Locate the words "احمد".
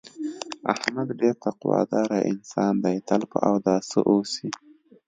0.73-1.07